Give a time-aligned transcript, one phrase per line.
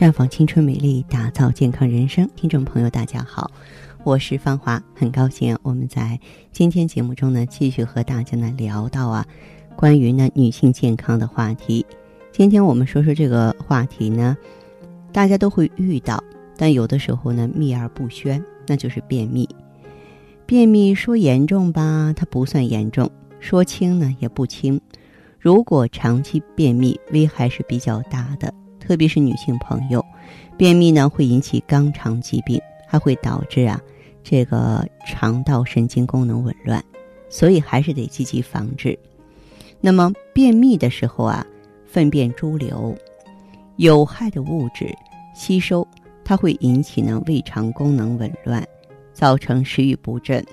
[0.00, 2.26] 绽放青春美丽，打造健康人生。
[2.34, 3.50] 听众朋友，大家好，
[4.02, 6.18] 我是芳华，很高兴我们在
[6.52, 9.26] 今天节目中呢，继续和大家呢聊到啊，
[9.76, 11.84] 关于呢女性健康的话题。
[12.32, 14.34] 今天我们说说这个话题呢，
[15.12, 16.24] 大家都会遇到，
[16.56, 19.46] 但有的时候呢秘而不宣，那就是便秘。
[20.46, 23.06] 便秘说严重吧，它不算严重；
[23.38, 24.80] 说轻呢，也不轻。
[25.38, 28.54] 如果长期便秘，危害是比较大的。
[28.90, 30.04] 特别是女性朋友，
[30.56, 33.80] 便秘呢会引起肛肠疾病，还会导致啊
[34.24, 36.84] 这个肠道神经功能紊乱，
[37.28, 38.98] 所以还是得积极防治。
[39.80, 41.46] 那么便秘的时候啊，
[41.86, 42.92] 粪便潴留，
[43.76, 44.92] 有害的物质
[45.36, 45.86] 吸收，
[46.24, 48.66] 它会引起呢胃肠功能紊乱，
[49.12, 50.44] 造成食欲不振、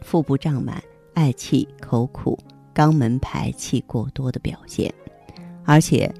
[0.00, 0.82] 腹部胀满、
[1.14, 2.36] 嗳气、口苦、
[2.74, 4.92] 肛门排气过多的表现，
[5.64, 6.12] 而且。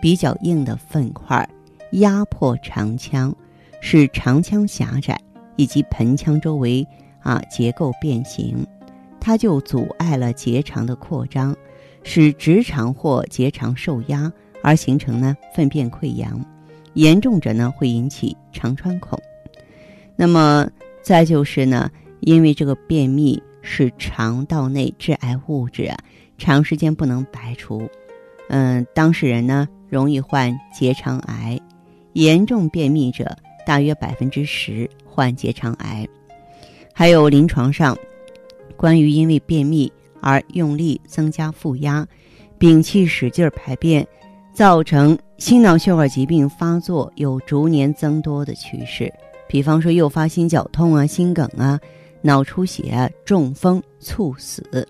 [0.00, 1.48] 比较硬的粪块
[1.92, 3.34] 压迫肠腔，
[3.80, 5.20] 使肠腔狭窄
[5.56, 6.86] 以及盆腔周围
[7.20, 8.66] 啊结构变形，
[9.20, 11.56] 它就阻碍了结肠的扩张，
[12.02, 14.32] 使直肠或结肠受压
[14.62, 16.44] 而形成呢粪便溃疡，
[16.94, 19.18] 严重者呢会引起肠穿孔。
[20.16, 20.68] 那么
[21.02, 21.90] 再就是呢，
[22.20, 25.96] 因为这个便秘使肠道内致癌物质啊
[26.36, 27.88] 长时间不能排出，
[28.48, 29.68] 嗯，当事人呢。
[29.90, 31.58] 容易患结肠癌，
[32.12, 36.06] 严重便秘者大约百分之十患结肠癌。
[36.92, 37.96] 还有临床上，
[38.76, 39.90] 关于因为便秘
[40.20, 42.06] 而用力增加腹压、
[42.58, 44.06] 屏气使劲排便，
[44.52, 49.10] 造成心脑血管疾病发作有逐年增多的趋势。
[49.48, 51.80] 比方说，诱发心绞痛啊、心梗啊、
[52.20, 54.86] 脑出血、中风、猝死。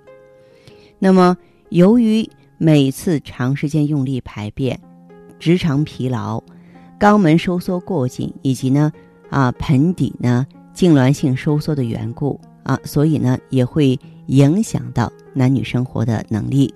[0.98, 1.36] 那么，
[1.68, 2.28] 由于
[2.60, 4.78] 每次长时间用力排便，
[5.38, 6.42] 直肠疲劳、
[6.98, 8.92] 肛门收缩过紧，以及呢
[9.30, 13.96] 啊盆底呢痉挛性收缩的缘故啊，所以呢也会
[14.26, 16.74] 影响到男女生活的能力。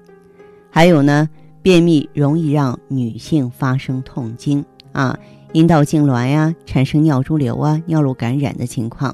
[0.70, 1.28] 还有呢，
[1.62, 5.18] 便秘容易让女性发生痛经啊、
[5.52, 9.12] 阴道痉挛呀、产生尿潴留啊、尿路感染的情况。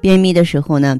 [0.00, 0.98] 便秘的时候呢，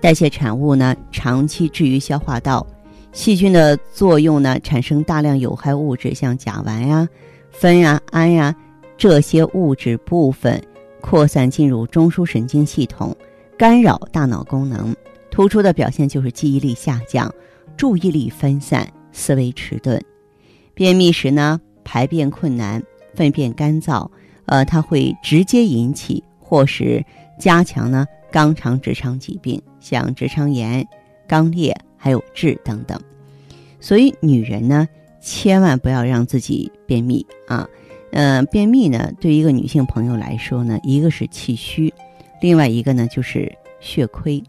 [0.00, 2.64] 代谢产物呢长期置于消化道。
[3.12, 7.08] 细菌的作用呢，产生大量有害物质，像甲烷呀、
[7.52, 8.54] 酚呀、氨呀，
[8.96, 10.62] 这些物质部分
[11.00, 13.16] 扩散进入中枢神经系统，
[13.56, 14.94] 干扰大脑功能。
[15.30, 17.32] 突出的表现就是记忆力下降、
[17.76, 20.00] 注意力分散、思维迟钝。
[20.74, 22.82] 便秘时呢，排便困难、
[23.14, 24.08] 粪便干燥，
[24.46, 27.04] 呃，它会直接引起或是
[27.38, 30.86] 加强呢肛肠直肠疾病，像直肠炎、
[31.28, 31.76] 肛裂。
[31.98, 32.98] 还有痔等等，
[33.80, 34.88] 所以女人呢，
[35.20, 37.68] 千万不要让自己便秘啊。
[38.12, 41.92] 嗯，便秘呢，对一个女性朋友来说呢，一个是气虚，
[42.40, 44.42] 另外一个呢就是血亏。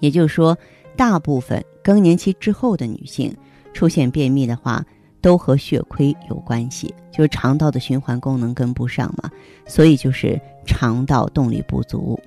[0.00, 0.58] 也就是说，
[0.96, 3.34] 大部分更年期之后的女性
[3.72, 4.84] 出现便秘的话，
[5.22, 9.30] 都和血亏有关系，就是肠道的循环功能跟不上嘛，
[9.66, 12.20] 所以就是肠道动力不足。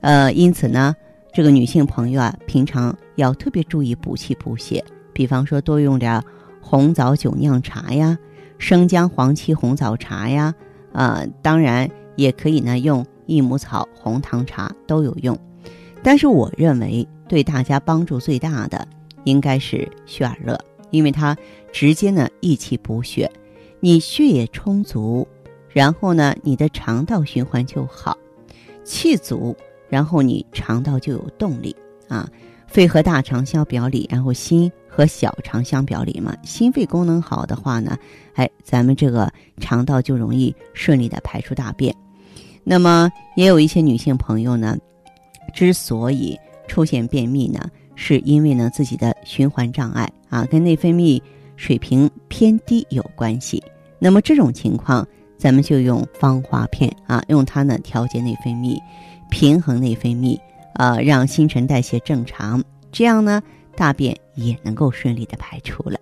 [0.00, 0.94] 呃，因此呢。
[1.30, 6.22] 这个女性朋友啊，平常要特别注意补气补血，比方说多用点
[6.60, 8.16] 红枣酒酿茶呀，
[8.58, 10.54] 生姜黄芪红枣茶呀，
[10.92, 15.36] 啊，当然也可以呢用益母草红糖茶都有用。
[16.00, 18.86] 但是我认为对大家帮助最大的
[19.24, 20.56] 应该是血尔乐，
[20.90, 21.36] 因为它
[21.72, 23.28] 直接呢益气补血，
[23.80, 25.26] 你血液充足，
[25.70, 28.16] 然后呢你的肠道循环就好，
[28.84, 29.56] 气足。
[29.90, 31.74] 然后你肠道就有动力
[32.08, 32.28] 啊，
[32.68, 36.36] 肺和大肠相表里，然后心和小肠相表里嘛。
[36.44, 37.96] 心肺功能好的话呢，
[38.34, 41.92] 哎，咱们这个肠道就容易顺利的排出大便。
[42.62, 44.76] 那么也有一些女性朋友呢，
[45.54, 51.20] 之所以出现便秘呢，是因为呢自己的循环障碍啊，跟内分泌
[51.56, 53.62] 水平偏低有关系。
[53.98, 55.04] 那么这种情况，
[55.38, 58.78] 咱们就用芳华片啊，用它呢调节内分泌。
[59.30, 60.38] 平衡内分泌，
[60.74, 62.62] 呃，让新陈代谢正常，
[62.92, 63.42] 这样呢，
[63.76, 65.98] 大便也能够顺利的排出了。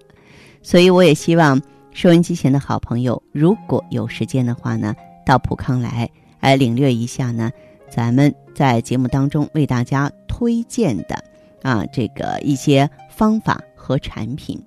[0.62, 1.60] 所以，我也希望
[1.92, 6.08] 收音机前的好朋友，如果有时间的话呢，到普康来，
[6.40, 7.50] 来领略一下呢，
[7.88, 11.22] 咱们在节目当中为大家推荐的
[11.62, 14.62] 啊，这个一些方法和产品。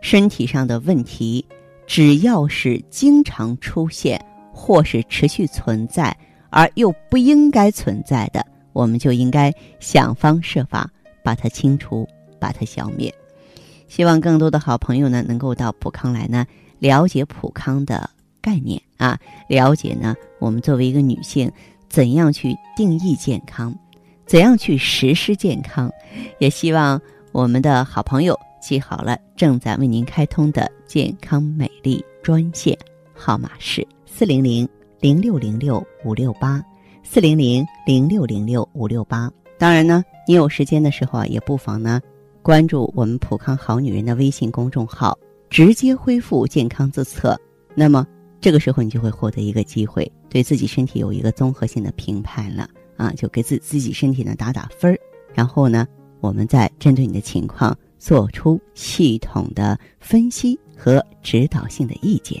[0.00, 1.44] 身体上的问题，
[1.86, 6.16] 只要是经常出现或是持续存在。
[6.52, 10.90] 而又不应该存在的，我们就应该想方设法
[11.22, 12.08] 把它清除，
[12.38, 13.12] 把它消灭。
[13.88, 16.46] 希望更多的好朋友呢，能够到普康来呢，
[16.78, 18.08] 了解普康的
[18.40, 19.18] 概念啊，
[19.48, 21.50] 了解呢我们作为一个女性
[21.88, 23.74] 怎样去定义健康，
[24.26, 25.90] 怎样去实施健康。
[26.38, 27.00] 也希望
[27.32, 32.78] 我们的好朋友记好了，正在为您开通的健康美丽专线
[33.12, 34.68] 号码是四零零
[35.00, 36.62] 零六零六五六八
[37.12, 39.28] 四零零零六零六五六八。
[39.58, 42.00] 当然呢，你有时间的时候啊，也不妨呢
[42.40, 45.18] 关注我们普康好女人的微信公众号。
[45.48, 47.36] 直接恢复健康自测，
[47.74, 48.06] 那么
[48.40, 54.96] 这个时候你就会获得一个机会，对自己身体有一个综合性的评判了啊，就给自自己身体呢打打分儿，
[55.34, 55.88] 然后呢，
[56.20, 62.40] 我们再针对你的情况做出系统的分析和指导性的意见。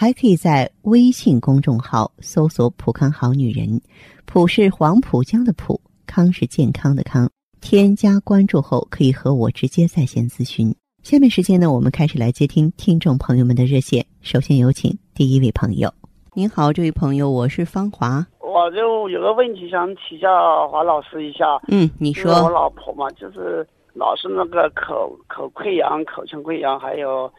[0.00, 3.78] 还可以在微信公众号搜索“普康好女人”，
[4.24, 7.30] 普是黄浦江的浦，康是健康的康。
[7.60, 10.74] 添加关注后，可以和我直接在线咨询。
[11.02, 14.02] 下面时间呢，我们开始来接听听众朋友们的热线。
[14.22, 15.92] 首先有请第一位朋友。
[16.32, 18.26] 您好，这位朋友，我是芳华。
[18.38, 21.60] 我就有个问题想请教华老师一下。
[21.68, 22.32] 嗯，你说。
[22.44, 27.30] 我老婆嘛，就是老是那个口口溃疡、口腔溃疡，还有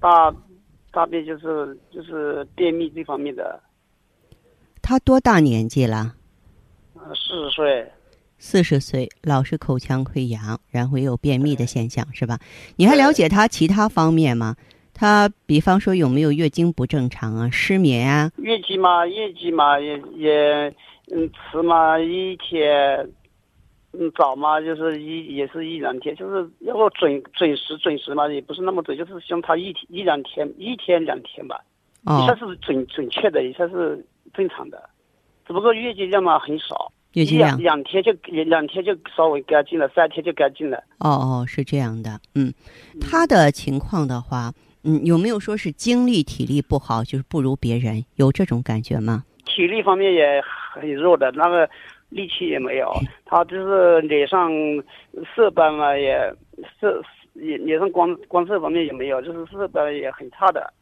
[0.00, 0.34] 大
[0.92, 3.58] 大便就是就是便秘这方面的。
[4.80, 6.14] 他多大年纪了？
[7.14, 7.90] 四十岁。
[8.38, 12.40] 四十岁，老是口腔溃疡，然后也有便秘的现象，是吧？
[12.74, 14.56] 你还了解他其他方面吗？
[14.92, 18.32] 他比方说有没有月经不正常啊，失眠啊？
[18.38, 20.74] 月经嘛，月经嘛，也也
[21.12, 23.08] 嗯吃嘛，一天
[23.92, 31.60] 嗯早嘛，就是一也是一两天，就是要不准准时准时嘛，也不是那么准，就是相差一天一两天，一天两天吧，
[32.04, 32.22] 哦。
[32.22, 34.88] 一下是准准确的，一下是正常的，
[35.46, 36.90] 只不过月经量嘛很少。
[37.12, 37.58] 月经量。
[37.58, 38.10] 两天就
[38.44, 40.78] 两天就稍微干净了，三天就干净了。
[40.98, 42.50] 哦哦，是这样的，嗯，
[42.98, 44.50] 他的情况的话，
[44.84, 49.24] 嗯，有没有说是精力体力不好，就是不如别人，有这种感觉吗？
[49.44, 50.42] 体力方面也
[50.72, 51.68] 很弱的，那个
[52.12, 52.92] 力气也没有。
[53.24, 54.50] 他就是脸上
[55.34, 56.32] 色斑嘛，也
[56.78, 57.02] 色
[57.34, 60.72] 也脸上光光色方面也没有，就是色斑也很差的。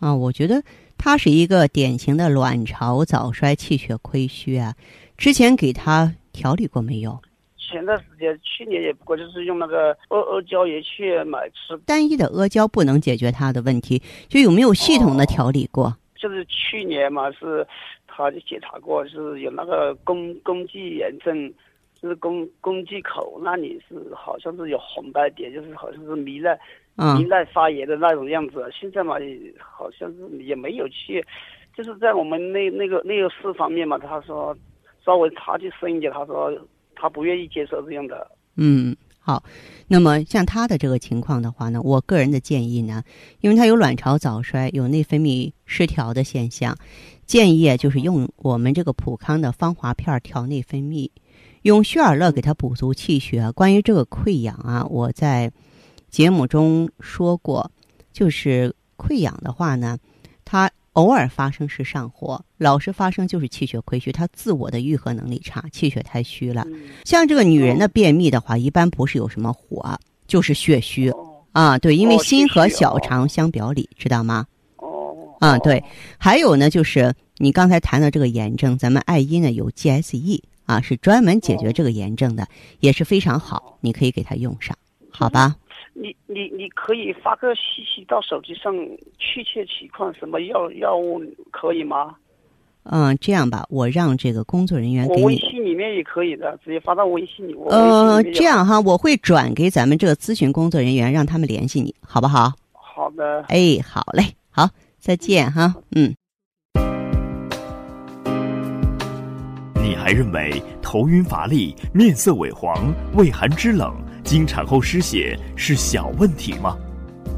[0.00, 0.62] 啊，我觉得
[0.98, 4.74] 他是一个典型的卵巢早衰、气血亏虚啊。
[5.16, 7.20] 之前给他调理过没有？
[7.56, 11.76] 前段时间，去年也不过就是用那个阿阿胶也去买吃。
[11.86, 15.96] 单一的阿胶不能解决他的问题，就有没有系统的调理过？
[16.24, 17.66] 就是去年嘛，是
[18.06, 21.52] 他就检查过，是有那个宫宫肌炎症，
[22.00, 26.58] 就是宫宫肌口那里是好像是有红斑点，就是好像是糜烂
[26.96, 28.66] 糜烂发炎的那种样子。
[28.72, 29.16] 现在嘛，
[29.58, 31.22] 好像是也没有去，
[31.76, 34.56] 就是在我们那那个那个市方面嘛，他说。
[35.04, 36.50] 稍微差距深一点，他说
[36.96, 38.26] 他不愿意接受这样的。
[38.56, 39.42] 嗯，好。
[39.88, 43.02] 那么像他的这个情况的话呢，我个人的建议呢，
[43.40, 46.76] 因为他有卵巢早衰、有内分泌失调的现象，
[47.26, 51.10] 建议就是用我们这个普康的芳华片调内分泌，
[51.62, 53.50] 用血尔乐给他补足气血。
[53.52, 55.50] 关于这个溃疡啊，我在
[56.10, 57.70] 节目中说过，
[58.12, 59.98] 就是溃疡的话呢，
[60.44, 60.70] 它。
[60.94, 66.66] 偶尔发生是上火，老是发生就是气血亏虚，她自我的愈合能力差，气血太虚了。
[67.04, 71.12] 像这个女人的便秘的话，一般不是有什么火，就是血虚
[71.52, 71.78] 啊。
[71.78, 74.46] 对，因为心和小肠相表里，知道吗？
[74.76, 75.36] 哦。
[75.40, 75.82] 啊，对。
[76.16, 82.46] 还有呢，就是你刚才谈的这个炎症，咱们爱医呢有 GSE 啊，是专门解决这个炎症的，
[82.78, 84.76] 也是非常好，你可以给他用上，
[85.10, 85.56] 好吧？
[85.94, 88.74] 你你你可以发个信息到手机上，
[89.18, 92.16] 确切情况什么药药物可以吗？
[92.82, 95.24] 嗯，这样吧，我让这个工作人员给你。
[95.24, 97.54] 微信里面也可以的，直接发到微信里。
[97.70, 102.52] 呃，这样哈，我会转给咱们这个咨询工作人员，让他们联系你，好不好？
[102.72, 103.42] 好的。
[103.48, 106.14] 哎，好嘞，好，再见哈，嗯。
[110.04, 116.76] 还认为头晕乏力、面色萎黄、畏寒肢冷、经产后失血是小问题吗？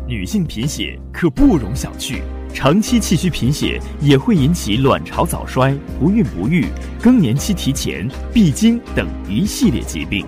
[0.08, 2.20] 女性贫血可不容小觑，
[2.52, 6.66] 长期气虚贫血也会引起卵巢早衰、不孕不育、
[7.00, 10.26] 更年期提前、闭经等一系列疾病。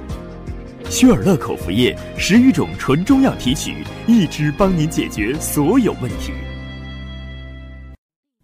[0.88, 3.74] 薛尔乐口服液十余种纯中药提取，
[4.06, 6.30] 一支帮您解决所有问题。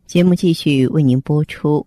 [0.09, 1.87] 节目继续为您播出。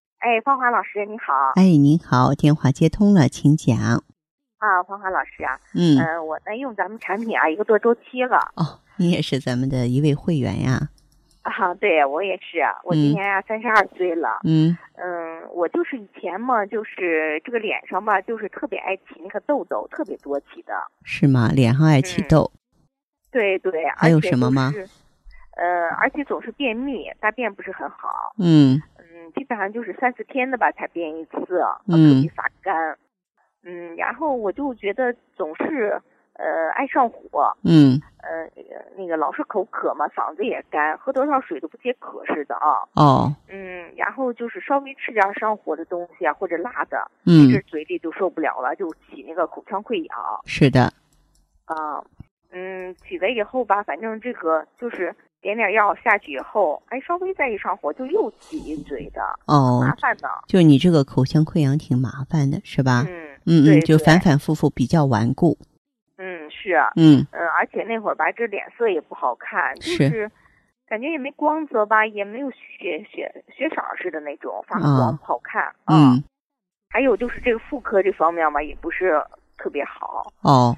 [0.21, 1.33] 哎，芳华老师你好！
[1.55, 3.75] 哎，您好，电话接通了，请讲。
[4.59, 8.37] 啊，芳华老师啊，嗯，呃，我呢用咱们产品啊一个多周期了。
[8.55, 10.89] 哦，你也是咱们的一位会员呀？
[11.41, 14.41] 啊，对，我也是，我今年呀三十二岁了。
[14.43, 20.73] 嗯嗯，我就是以前嘛，就是这个脸上吧，就是特别爱起那个痘痘，特别多起的。
[21.03, 21.49] 是吗？
[21.51, 22.51] 脸上爱起痘？
[23.31, 24.71] 对对，还有什么吗？
[25.57, 28.33] 呃，而且总是便秘，大便不是很好。
[28.37, 28.79] 嗯。
[29.31, 31.39] 基本上就是三四天的吧才便一次，
[31.87, 32.97] 特别发干。
[33.63, 36.01] 嗯，然后我就觉得总是
[36.33, 37.55] 呃爱上火。
[37.63, 37.99] 嗯。
[38.23, 38.47] 呃，
[38.95, 42.85] 那个老是口渴嘛，嗓子也干，喝多少水都不解渴似的啊。
[42.95, 43.35] 哦。
[43.49, 50.17] 嗯，然后就是稍微吃点上火的东西啊，或者辣的，嗯，这嘴里就受不了了，就起那个口腔溃疡。
[50.45, 50.91] 是的。
[51.65, 52.03] 啊，
[52.51, 55.15] 嗯，起了以后吧，反正这个就是。
[55.41, 60.29] 点点药下去以后，哎，稍微再一上火就又起一嘴的，哦，麻烦的。
[60.47, 63.05] 就你这个口腔溃疡挺麻烦的，是吧？
[63.07, 65.57] 嗯嗯嗯，就反反复复比较顽固。
[66.17, 66.75] 嗯，是。
[66.95, 70.31] 嗯嗯，而且那会儿吧，这脸色也不好看，就是
[70.87, 75.73] 感觉也没光泽吧，也没有血血血色似的那种，发黄不好看。
[75.85, 76.23] 嗯。
[76.89, 79.19] 还有就是这个妇科这方面吧，也不是
[79.57, 80.31] 特别好。
[80.41, 80.77] 哦。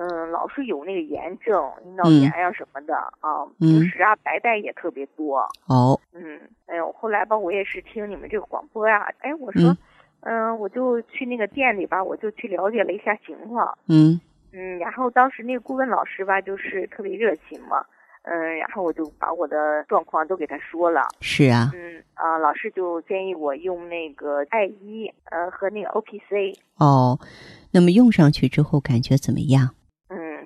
[0.00, 5.40] 嗯，老是有那个炎症、阴道炎呀什么的啊，平时啊白带也特别多。
[5.66, 9.76] 哦，嗯，哎呦，后来吧，我也是听你们这个广播呀，哎，我说，
[10.20, 13.76] 嗯，我就去那个店里吧，我就去了解了一下情况。
[13.88, 14.20] 嗯
[14.52, 17.84] 嗯，然后当时那个顾问老师吧，就是特别热情嘛，
[18.22, 21.02] 嗯，然后我就把我的状况都给他说了。
[21.20, 21.72] 是啊。
[21.74, 26.52] 嗯啊，老师就建议我用那个艾依呃和那个 O P C。
[26.76, 27.18] 哦，
[27.72, 29.74] 那么用上去之后感觉怎么样？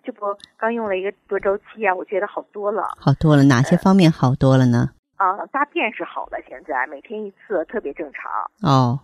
[0.02, 3.44] 这不刚用了一个多周期啊，我觉得好多了，好多了。
[3.44, 4.90] 哪些方面好多了呢？
[5.16, 8.30] 啊，大便是好了，现在每天一次，特别正常。
[8.62, 8.98] 哦，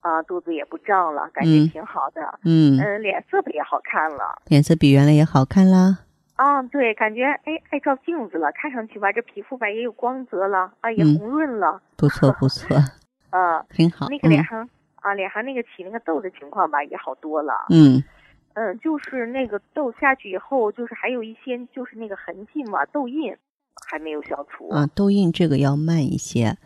[0.00, 2.20] 啊，肚子也不胀了，感觉挺好的。
[2.44, 5.98] 嗯嗯，脸色也好看了，脸色比原来也好看啦。
[6.36, 11.80] 啊，对，感觉哎爱照镜子了，看上去吧，这皮肤吧也有光泽了，啊，也红润了。
[11.96, 12.76] 不错不错。
[13.30, 14.06] 啊，挺好。
[14.08, 14.68] 那个脸上
[15.00, 17.66] 啊，脸上那个起那个痘的情况吧，也好多了。
[17.70, 18.00] 嗯。
[18.54, 23.34] 嗯，就是那个痘下去以后，就是还有一些就是那个痕迹嘛，痘印
[23.90, 24.68] 还没有消除。
[24.68, 26.56] 啊，痘印这个要慢一些，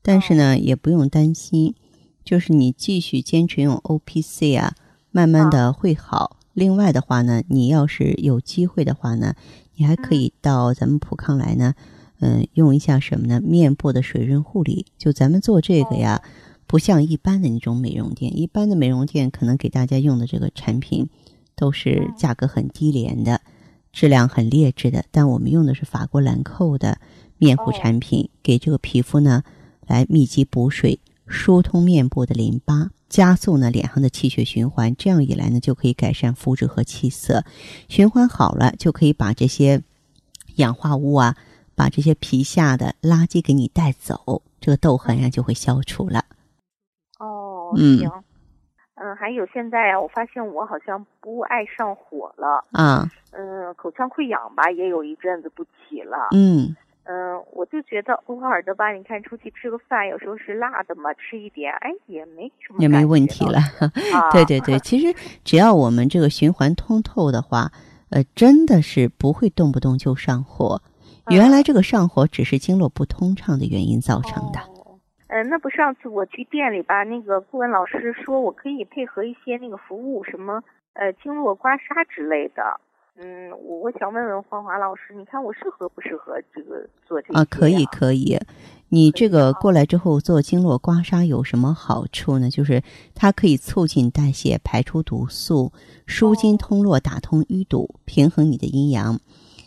[0.00, 1.74] 但是呢，也不用担心，
[2.24, 4.74] 就是你继续坚持用 O P C 啊，
[5.10, 6.36] 慢慢的会好。
[6.54, 9.34] 另外的话呢，你要是有机会的话呢，
[9.74, 11.74] 你还可以到咱们普康来呢，
[12.20, 13.40] 嗯，用一下什么呢？
[13.40, 16.22] 面部的水润护理，就咱们做这个呀。
[16.68, 21.08] 不像一般的那种美容店，一般的美容店可能给大家用的这个产品
[21.56, 23.40] 都是价格很低廉的，
[23.90, 25.02] 质量很劣质的。
[25.10, 27.00] 但我们用的是法国兰蔻的
[27.38, 29.42] 面护产品，给这个皮肤呢
[29.86, 34.94] 来密集补水、疏通面部的淋巴，加速呢脸上的气血循环。
[34.96, 37.42] 这样一来呢，就可以改善肤质和气色，
[37.88, 39.82] 循环好了就可以把这些
[40.56, 41.34] 氧化物啊，
[41.74, 46.22] 把这些皮下的垃圾给你带走，这个痘痕呀就会消除了。
[47.76, 48.10] 嗯，行，
[48.94, 56.74] 嗯，还有现在啊，我发现我好像不爱上火了啊，嗯，口腔溃疡吧也有一阵子不起了，嗯。
[57.10, 63.58] 嗯，我就觉得偶尔的吧，你看出去吃个饭，有时候是辣的嘛，吃一点，哎，也没什么，也没问题了，
[64.30, 67.72] 对对对， 其实只要我们这个循环通透的话，
[68.10, 70.82] 呃，真的是不会动不动就上火，
[71.30, 74.60] 原来这个上火只是经络不通畅的原因造成的。
[75.28, 80.62] 嗯，那不上次我去店里吧，那个顾问老师说我可以配合一些那个服务，什么
[80.94, 82.80] 呃经络刮痧之类的。
[83.20, 87.40] 嗯，我我想问问黄华老师，你看我适合不适合这个做这个？
[87.40, 88.38] 啊，可以可以，
[88.88, 92.48] 你这个过来之后做经络刮痧有什么好处呢？
[92.48, 92.80] 就是
[93.14, 95.72] 它可以促进代谢，排出毒素，
[96.06, 99.18] 舒筋通络，打通淤堵，平衡你的阴阳。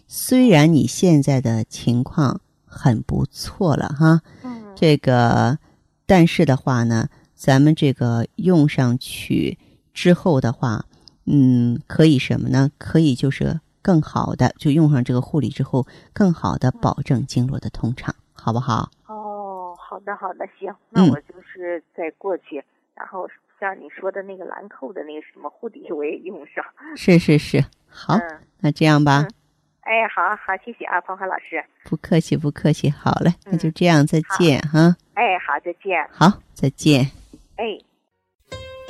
[0.08, 5.58] 虽然你现在的情况很不错了哈，嗯，这个，
[6.06, 9.58] 但是的话呢，咱们这个用上去
[9.94, 10.86] 之后的话，
[11.26, 12.70] 嗯，可以什么呢？
[12.78, 18.90] 可以就是更好的，就用上这个护理之后，更好的保证经络的通畅，好不好？
[19.08, 22.64] 哦，好的好的，行，那嗯我就是再过去，
[22.96, 23.28] 然后
[23.60, 26.64] 像你说的那个兰蔻的那个什么护底我也用上。
[26.96, 29.32] 是是是，好，嗯，那这样吧，嗯
[29.82, 31.64] 哎，好好，谢谢啊，鹏华老师。
[31.86, 36.08] 不客气不客气，好嘞，那就嗯这样，再见哈，哎，好，再见。
[36.12, 37.12] 好，再见。
[37.58, 37.66] 哎。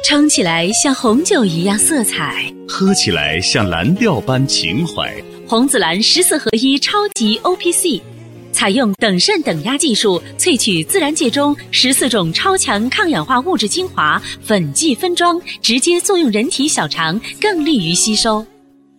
[0.04, 5.16] 撑起来像红酒一样色彩，喝起来像蓝调般情怀。
[5.48, 8.02] 红紫蓝十四合一超级 O P C，
[8.52, 18.44] 采用等渗等压技术萃取自然界中十四种超强抗氧化物质精华，粉剂分装，直接作用人体小肠，更利于吸收。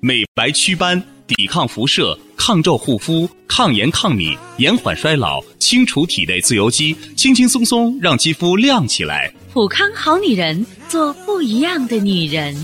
[0.00, 1.02] 美白祛斑，
[1.34, 9.32] 抵抗辐射，抗皱护肤，抗炎抗敏，延缓衰老，清除体内自由基，轻轻松松让肌肤亮起来。
[9.52, 12.54] 普康好女人，做不一样的女人。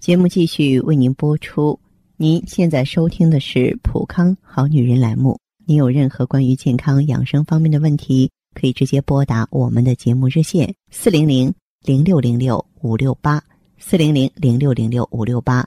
[0.00, 1.78] 节目继续为您播出。
[2.16, 5.38] 您现在收听的是《普康好女人》栏目。
[5.64, 11.52] 您有任何关于健康养生方面的问题，可以直接拨打我们的节目热线四零零
[11.84, 13.42] 零六零六五六八
[13.78, 15.66] 四零零零六零六五六八，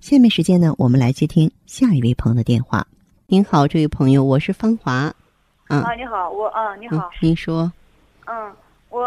[0.00, 2.86] 下面时间呢，我们来接听下一位朋友的电话。
[3.26, 5.12] 您好，这位朋友，我是芳华。
[5.68, 7.72] 嗯啊，你好，我啊，你嗯好，，您说，
[8.26, 8.52] 嗯，
[8.90, 9.02] 我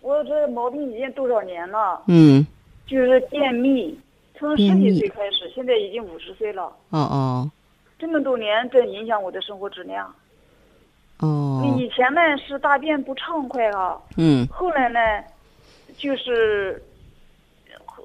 [0.00, 2.46] 我这毛病已经多少年了，嗯，
[2.86, 3.98] 就是便秘，
[4.38, 7.50] 从十几岁开始，现在已经五十岁了，哦哦。
[7.98, 10.14] 这么多年真影响我的生活质量。
[11.18, 14.46] 哦，以前呢是大便不畅快啊，嗯。
[14.48, 15.00] 后来呢，
[15.96, 16.80] 就是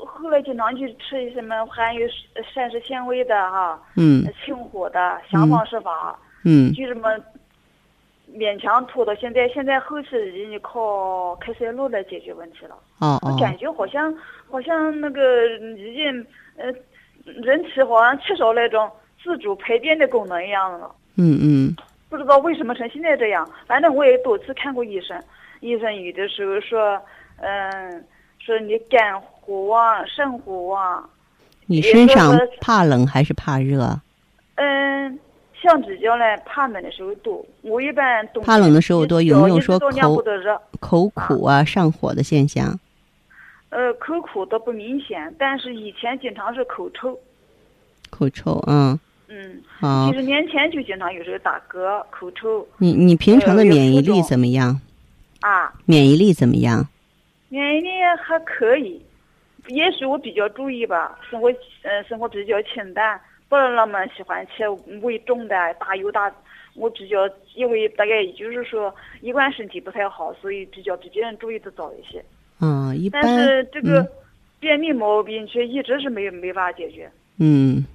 [0.06, 2.08] 后后来经常去吃什么含有
[2.54, 7.10] 膳食纤维的哈、嗯清火的，想方设法，嗯就这么
[8.36, 9.48] 勉强拖到现在。
[9.50, 12.76] 现在后期已经靠开塞露来解决问题了。
[13.00, 14.14] 哦哦，感觉好像
[14.50, 16.26] 好像那个已经
[16.58, 16.74] 呃，
[17.26, 18.90] 人体好像缺少那种
[19.24, 20.90] 自主排便的功能一样了。
[21.18, 21.76] 嗯嗯
[22.10, 23.48] 不知道为什么成现在这样。
[23.68, 25.22] 反正我也多次看过医生，
[25.62, 27.00] 医生有的时候说，
[27.38, 28.04] 嗯，
[28.40, 31.10] 说你肝火旺、肾火旺，
[31.66, 34.00] 你身上怕冷还是怕热？
[34.56, 35.20] 嗯。
[35.62, 37.42] 相比较呢，怕冷的时候多。
[37.62, 40.22] 我一般冬怕冷的时候多有没有说口？
[40.82, 42.78] 口苦啊、上火的现象？
[43.70, 47.18] 呃，口苦倒不明显，但是以前经常是口臭。
[48.10, 50.18] 口臭，嗯，嗯，好几。
[50.18, 54.82] 十年前就经常有时候打嗝、口臭你你平常的免疫力怎么样？
[55.40, 56.86] 啊，免疫力怎么样？
[57.48, 57.90] 免疫力
[58.22, 59.02] 还可以，
[59.68, 61.52] 也许我比较注意吧，生活
[61.84, 64.68] 嗯生活比较清淡，不是那么喜欢吃
[65.02, 66.32] 味重的、大油大。
[66.76, 67.18] 我比较
[67.54, 72.24] 因为大概也就是说一贯身体不太好，所以比较比别人注意的早一些。
[72.60, 74.10] 嗯，一般但是这个嗯
[74.60, 77.12] 便秘毛病却一直是没没法解决。
[77.40, 77.86] 嗯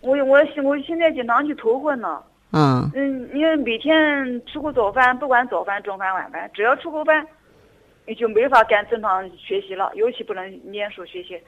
[0.00, 2.22] 我我我现在经常去头昏呢。
[2.52, 7.26] 嗯嗯，你每天吃过早饭，不管早饭、中饭、晚饭，只要吃过饭，
[8.08, 11.38] 你就没法干正常学习了，尤其不能念书学习。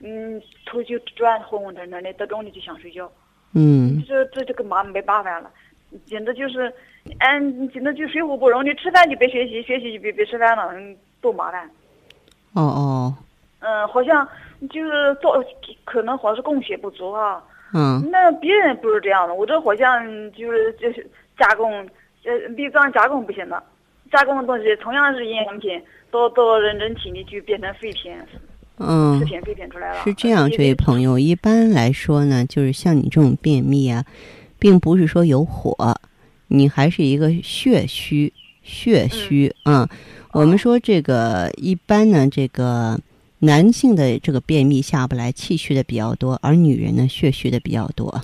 [0.00, 3.10] 嗯，头就转昏昏沉沉的，到中午就想睡觉。
[3.54, 5.50] 嗯这这这个麻没办法了，
[6.06, 6.72] 简直就是，
[7.20, 8.64] 嗯，简直就水火不容。
[8.64, 11.70] 你吃饭就别学习，学习就别别吃饭了，嗯，多麻烦。
[12.54, 13.14] 哦哦
[13.60, 14.26] 嗯，好像
[14.70, 15.42] 就是做
[15.84, 17.42] 可能好像是供血不足啊。
[17.74, 21.06] 嗯那别人不是这样的，我这好像就是就是
[21.38, 21.88] 加工，
[22.24, 23.62] 呃，内脏加工不行的，
[24.10, 25.70] 加工的东西同样是营养品，
[26.10, 28.12] 到到人人体里就变成废品，
[28.78, 30.02] 嗯食，品废品出来了。
[30.04, 34.04] 是这样，这位朋友，一般来说呢，就是像你这种便秘啊，
[34.58, 35.94] 并不是说有火，
[36.48, 39.88] 你还是一个血虚，血虚啊、
[40.32, 42.98] 我们说这个一般呢，这个
[43.40, 48.22] 男性的这个便秘下不来，气虚的比较多，而女人呢血虚的比较多。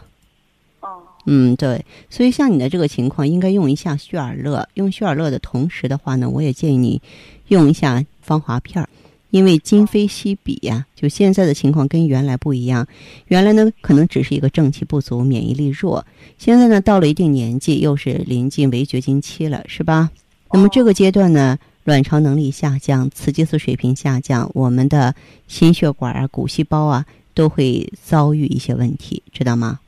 [1.27, 4.69] 嗯，对，所以像你的这个情况，应该用一下血尔乐。
[4.75, 7.01] 用血尔乐的同时的话呢，我也建议你
[7.49, 8.89] 用一下芳华片儿，
[9.31, 12.87] 因为今非昔比呀，就现在的情况跟原来不一样。
[13.27, 16.05] 原来呢，可能只是一个正气不足、免疫力弱，
[16.39, 20.11] 现在呢，到了一定年纪，又是临近围绝经期了，是吧？
[20.53, 25.15] 那么这个阶段呢，卵巢能力下降，雌激素水平下降，我们的
[25.47, 29.79] 心血管啊、骨细胞啊，都会遭遇一些问题，知道吗？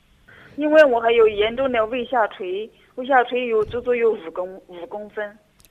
[0.57, 5.25] 因为我还有严重的胃下垂，胃下垂有足足有五公五公分。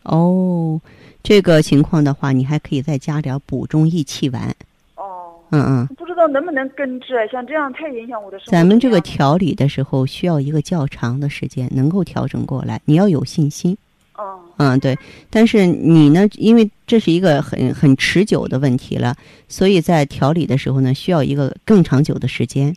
[0.04, 0.80] 哦，
[1.24, 4.54] 这个情况的话，你还可以再加点补中益气丸。
[4.96, 5.34] 哦。
[5.52, 5.88] 嗯嗯。
[5.96, 7.28] 不知道能不能根治？
[7.32, 8.52] 像这样太影响我的生活。
[8.52, 13.78] 咱们这个调理的时候需要一个较长的时间，能够调整过来，你要有信心。
[14.18, 14.40] 哦。
[14.58, 14.98] 嗯，对。
[15.30, 19.16] 但是你呢，因为这是一个很很持久的问题了，
[19.48, 22.76] 所以在调理的时候呢，需要一个更长久的时间。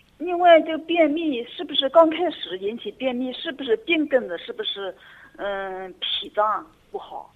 [0.64, 3.32] 这个便秘是不是刚开始引起便秘？
[3.32, 4.36] 是不是病根子？
[4.38, 4.94] 是不是
[5.36, 7.32] 嗯脾脏不好？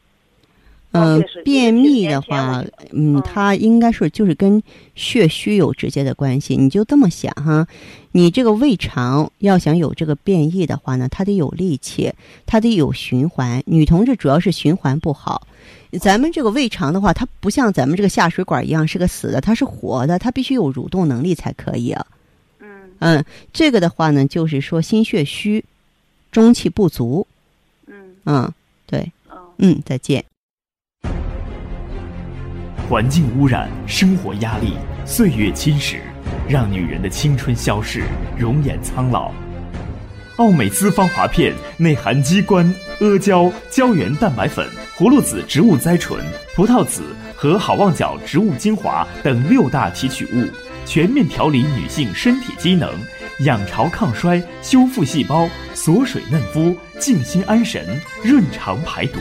[0.93, 4.61] 嗯，便秘的话，嗯，它应该是就是跟
[4.97, 6.57] 血虚有直接的关系。
[6.57, 7.65] 你就这么想哈，
[8.11, 12.13] 你这个胃肠要想有这个便意的话呢，它得有力气，
[12.45, 13.63] 它得有循环。
[13.67, 15.47] 女同志主要是循环不好。
[16.01, 22.05] 咱们这个胃肠的话，它不像咱们这个下水管一样是个死的，它是活的，它必须有蠕动能力才可以啊。
[23.01, 25.65] 嗯嗯，这个的话呢，就是说心血虚，
[26.31, 27.27] 中气不足。
[27.87, 28.53] 嗯嗯，
[28.87, 29.11] 对。
[29.31, 30.25] 嗯嗯，再见。
[32.89, 34.73] 环境污染、生活压力、
[35.05, 36.01] 岁月侵蚀，
[36.49, 38.05] 让女人的青春消逝，
[38.39, 39.33] 容颜苍老。
[40.37, 47.03] 奥美姿芳华片内含鸡冠、阿胶、胶原蛋白粉、葫芦籽植物甾醇、葡萄籽
[47.37, 50.49] 和好望角植物精华等六大提取物，
[50.93, 52.93] 全面调理女性身体机能，
[53.45, 59.21] 养巢抗衰、修复细胞、锁水嫩肤、静心安神、润肠排毒。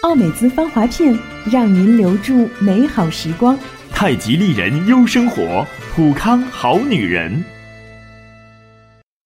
[0.00, 1.14] 奥美姿芳华片，
[1.52, 3.58] 让您留住美好时光。
[3.90, 7.44] 太极丽人优生活，普康好女人。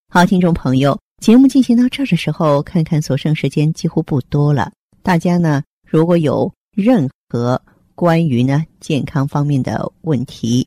[0.08, 4.72] 好，听众朋友，节目进行到这儿的时候，看看所剩时间几乎不多了。
[5.04, 7.62] 大家呢，如果有任何
[7.94, 10.66] 关于呢健康方面的问题，